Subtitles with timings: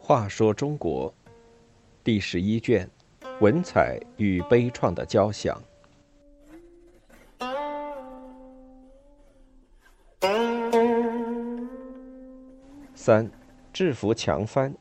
[0.00, 1.12] 话说中国
[2.02, 2.88] 第十一卷：
[3.40, 5.60] 文采与悲怆的交响。
[12.94, 13.30] 三，
[13.70, 14.74] 制服强藩。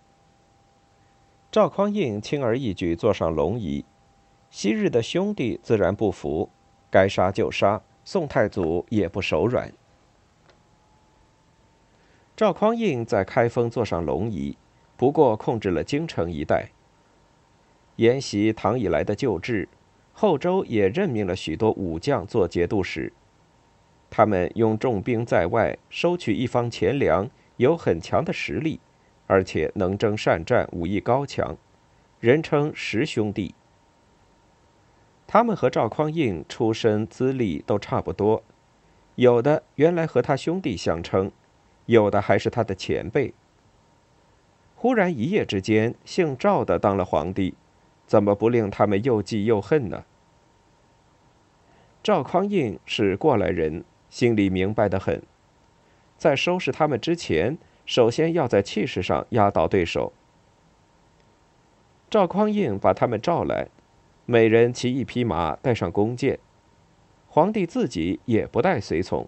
[1.52, 3.84] 赵匡胤轻而易举坐上龙椅，
[4.50, 6.50] 昔日的兄弟自然不服，
[6.90, 7.82] 该杀就杀。
[8.06, 9.70] 宋太祖也不手软。
[12.38, 14.56] 赵匡胤在开封坐上龙椅，
[14.96, 16.70] 不过控制了京城一带。
[17.96, 19.68] 沿袭唐以来的旧制，
[20.14, 23.12] 后周也任命了许多武将做节度使。
[24.12, 28.80] 他们用重兵在外，收取一方钱粮，有很强的实力，
[29.26, 31.58] 而且能征善战，武艺高强，
[32.20, 33.56] 人称十兄弟。
[35.26, 38.44] 他们和赵匡胤出身资历都差不多，
[39.16, 41.32] 有的原来和他兄弟相称，
[41.88, 43.34] 有的还是他的前辈。
[44.76, 47.56] 忽然一夜之间，姓赵的当了皇帝，
[48.06, 50.06] 怎么不令他们又忌又恨呢？
[52.04, 55.24] 赵匡胤是过来人，心里明白的很，
[56.18, 60.14] 在收拾他们之前，首先要在气势上压倒对手。
[62.10, 63.68] 赵匡胤把他们召来。
[64.30, 66.38] 每人骑一匹马，带上弓箭。
[67.30, 69.28] 皇帝自己也不带随从，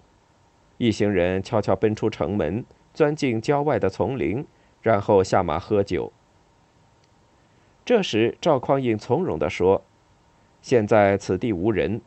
[0.80, 2.64] 一行人悄悄奔出城门，
[2.94, 4.46] 钻进郊外的丛林，
[4.82, 6.14] 然后下马喝酒。
[7.84, 9.84] 这时，赵匡胤从容地说
[10.64, 12.00] ：“现在此地无人，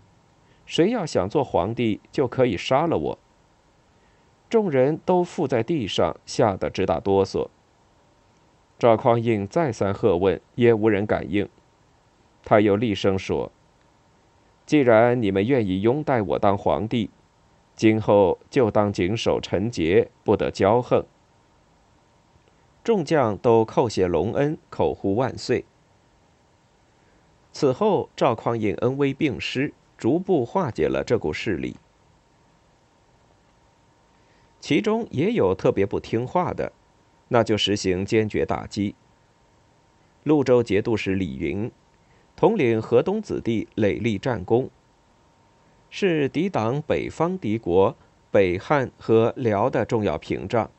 [0.64, 3.18] 谁要想做皇帝，就可以杀了我。”
[4.48, 7.48] 众人都伏在地上，吓得直打哆嗦。
[8.78, 11.46] 赵匡胤再三喝问，也无人敢应。
[12.42, 13.52] 他又厉声说
[14.64, 17.10] ：“既然你们愿意拥戴我当皇帝，
[17.82, 21.04] 今后就当谨守臣节，不得骄横。”
[22.84, 25.64] 众将都叩谢隆恩，口呼万岁。
[27.52, 31.74] 此后，赵匡胤恩威并施，逐步化解了这股势力。
[34.60, 36.70] 其中也有特别不听话的，
[37.26, 38.94] 那就实行坚决打击。
[40.22, 41.68] 潞州节度使李云。
[42.36, 44.70] 统领河东子弟累立战功，
[45.94, 47.94] 是抵挡北方敌国
[48.30, 50.70] 北汉和辽的重要屏障。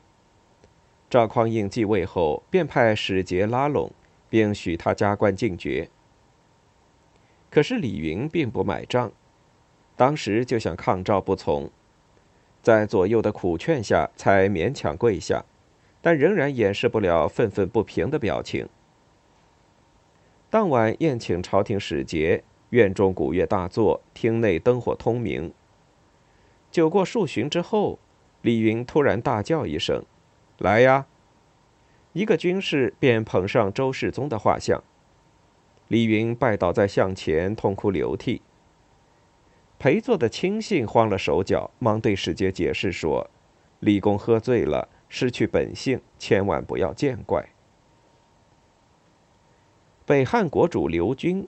[1.08, 3.92] 赵匡胤继位后，便派使节拉拢，
[4.28, 5.88] 并许他加官进爵。
[7.48, 9.12] 可是李云并不买账，
[9.94, 11.70] 当时就想抗赵不从，
[12.60, 15.44] 在左右的苦劝下，才勉强跪下，
[16.02, 18.68] 但仍然掩饰不了愤愤不平的表情。
[20.50, 22.42] 当晚宴请朝廷使节，
[22.74, 25.52] 院中鼓乐大作，厅内灯火通明。
[26.72, 28.00] 酒过数巡之后，
[28.42, 30.04] 李云突然大叫一声
[30.58, 31.06] ：“来呀！”
[32.14, 34.82] 一个军士便捧上周世宗的画像。
[35.86, 38.42] 李云拜倒在像前，痛哭流涕。
[39.78, 43.30] 陪坐的亲信慌了手脚，忙对使节解释说
[43.78, 47.50] ：“李公喝醉了，失去本性，千万不要见怪。”
[50.04, 51.46] 北汉国主刘军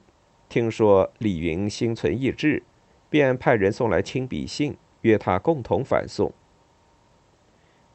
[0.49, 2.63] 听说李云心存异志，
[3.11, 6.33] 便派人送来亲笔信，约他共同反宋。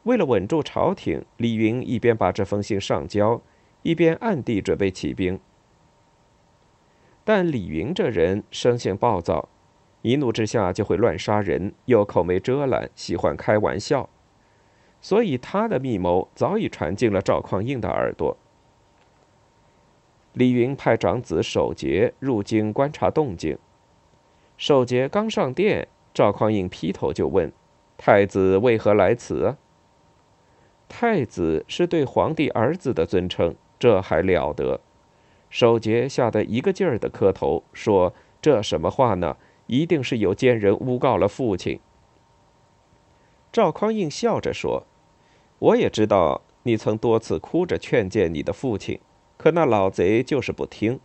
[0.04, 3.40] 为了稳住朝廷，李云一边把这封信上交，
[3.82, 5.38] 一边暗地准备起兵。
[7.24, 9.48] 但李云这人生性暴躁，
[10.02, 14.08] 一怒之下就会乱杀人，又口没遮拦，喜欢开玩笑，
[15.00, 18.36] 所以他的密谋早已传进了赵匡胤的耳朵。
[20.34, 23.58] 李云派长子守节入京观察动静。
[24.56, 27.52] 守节刚上殿，赵匡胤劈头就问
[27.98, 29.56] ：“太子为何来此？”
[30.88, 34.80] 太子是对皇帝儿子的尊称，这还了得？
[35.50, 39.36] 守节吓得一个劲儿的磕头，说：“这什么话呢？
[39.66, 41.78] 一定是有奸人诬告了父亲。”
[43.52, 44.84] 赵匡胤笑着说
[45.58, 48.98] ：“我也知道你曾多次哭着劝谏你的父亲。”
[49.42, 51.00] 可那老贼就是不听。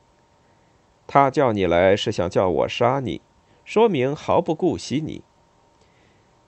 [1.08, 3.20] 他叫你来是想叫我杀你，
[3.66, 5.24] 说明毫不顾惜你。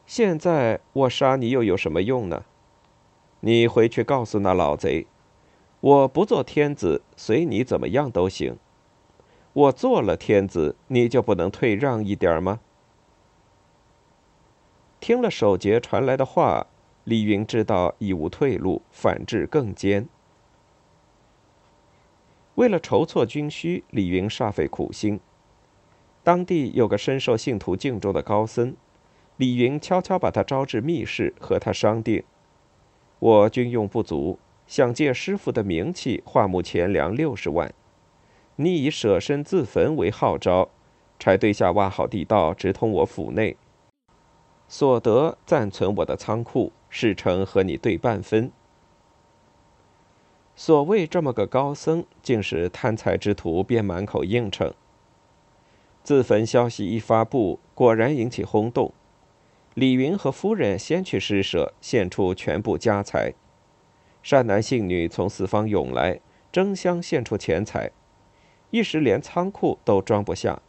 [0.05, 2.45] 现在我杀你又有什么用呢？
[3.39, 5.07] 你回去告诉那老贼，
[5.79, 8.57] 我不做天子，随你怎么样都行。
[9.53, 12.59] 我做了天子，你就不能退让一点吗？
[14.99, 16.67] 听了守节传来的话，
[17.05, 20.07] 李云知道已无退路，反制更坚。
[22.59, 25.17] 为了筹措军需，李云煞费苦心。
[26.23, 28.75] 当地有个深受信徒敬重的高僧，
[29.37, 32.21] 李云悄悄把他招至密室，和他商定：
[33.19, 37.73] 我军用不足，想借师傅的名气划募钱粮六十万，
[38.57, 40.67] 你以舍身自焚为号召，
[41.17, 43.55] 柴堆下挖好地道，直通我府内，
[44.67, 48.51] 所得暂存我的仓库，事成和你对半分。
[50.59, 54.73] 所谓这么个高僧，竟是贪财之徒，便满口应承。
[56.03, 58.91] 自焚消息一发布，果然引起轰动。
[59.73, 63.33] 李云和夫人先去施舍，献出全部家财。
[64.21, 66.19] 善男信女从四方涌来，
[66.51, 67.91] 争相献出钱财，
[68.71, 70.61] 一时连仓库都装不下。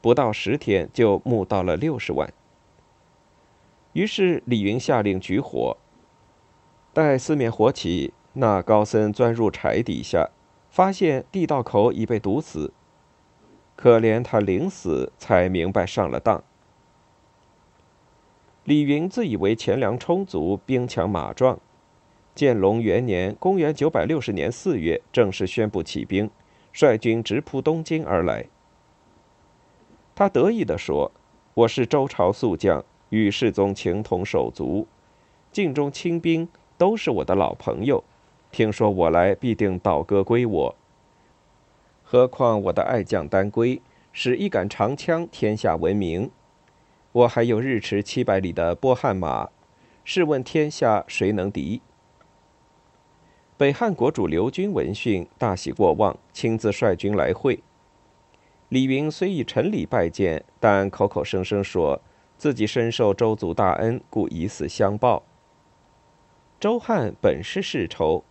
[0.00, 2.32] 不到十天，就募到了六十万。
[3.92, 5.76] 于是李云下令举火，
[6.92, 8.12] 待四面火起。
[8.38, 10.28] 那高僧钻入柴底下，
[10.68, 12.70] 发现地道口已被堵死。
[13.74, 16.42] 可怜他临死才明白上了当。
[18.64, 21.58] 李云自以为钱粮充足，兵强马壮。
[22.34, 26.28] 建隆元年（公元960年）四月，正式宣布起兵，
[26.72, 28.44] 率军直扑东京而来。
[30.14, 31.10] 他得意地说
[31.54, 34.86] ：“我是周朝宿将，与世宗情同手足，
[35.50, 36.46] 晋中清兵
[36.76, 38.04] 都是我的老朋友。”
[38.56, 40.74] 听说我来，必定倒戈归我。
[42.02, 43.82] 何况我的爱将丹归，
[44.14, 46.30] 使一杆长枪天下闻名。
[47.12, 49.50] 我还有日驰七百里的波汉马，
[50.04, 51.82] 试问天下谁能敌？
[53.58, 57.62] 北汉国主刘军闻讯，大喜过望，亲自率军来会。
[58.70, 62.00] 李云虽以陈礼拜见，但口口声声说
[62.38, 65.22] 自己深受周族大恩，故以死相报。
[66.58, 68.24] 周汉本是世仇。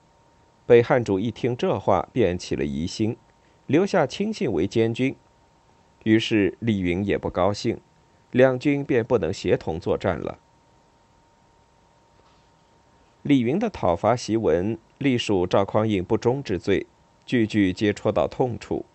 [0.65, 3.15] 北汉主一听这话，便起了疑心，
[3.67, 5.15] 留下亲信为监军。
[6.03, 7.79] 于是李云也不高兴，
[8.31, 10.39] 两军便不能协同作战了。
[13.21, 16.87] 李云的讨伐檄文，隶属赵匡胤不忠之罪，
[17.25, 18.85] 句句皆戳到痛处。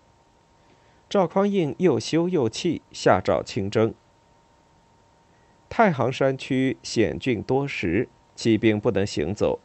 [1.09, 3.95] 赵匡胤又羞又气，下诏亲征。
[5.69, 9.61] 太行山区险峻多石，骑兵不能行走。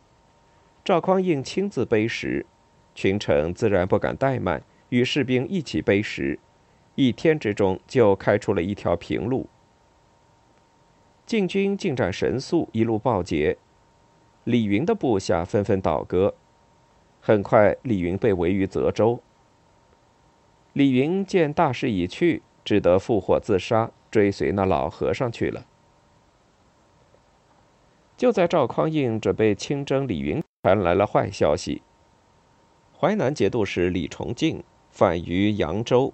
[0.86, 2.46] 赵匡胤亲自背石，
[2.94, 6.38] 群臣自然不敢怠慢，与士兵一起背石，
[6.94, 9.50] 一天之中就开出了一条平路。
[11.26, 13.58] 晋军进展神速，一路报捷，
[14.44, 16.36] 李云的部下纷纷倒戈，
[17.20, 19.20] 很快李云被围于泽州。
[20.74, 25.66] 李云见大势已去，只得复火自杀，追随那老和尚去了。
[28.16, 30.45] 就在赵匡胤准备亲征李云。
[30.66, 31.84] 传来了坏消息。
[33.00, 36.12] 淮南节度使李崇敬反于扬州。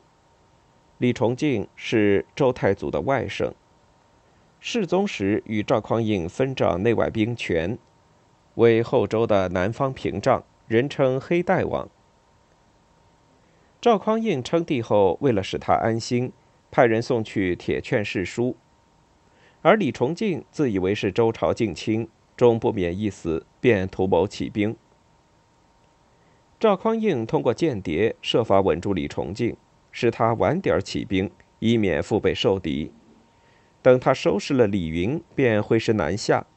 [0.98, 3.54] 李崇敬是周太祖的外甥，
[4.60, 7.80] 世宗时与赵匡胤分掌内外兵权，
[8.56, 11.88] 为后周的南方屏障，人称黑代王。
[13.80, 16.34] 赵匡胤称帝后，为了使他安心，
[16.70, 18.58] 派人送去铁券誓书，
[19.62, 22.10] 而李崇敬自以为是周朝近亲。
[22.42, 24.76] 终不免一死，便图谋起兵。
[26.60, 29.56] 赵匡胤通过间谍设法稳住李崇敬，
[29.92, 31.30] 使他晚点起兵，
[31.60, 32.92] 以免腹背受敌。
[33.84, 36.48] 等他收拾了李云，便挥师南下。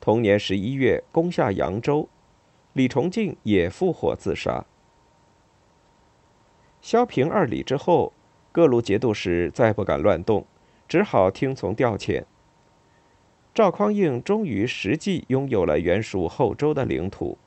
[0.00, 2.08] 同年十一月，攻下扬州，
[2.72, 4.66] 李崇敬也复火自杀。
[6.82, 8.12] 削平二李之后，
[8.50, 10.44] 各路节度使再不敢乱动，
[10.88, 12.24] 只好听从调遣。
[13.54, 17.38] 赵匡胤终于实际拥有了原属后周的领土。